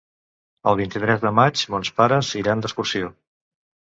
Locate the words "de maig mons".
1.25-1.93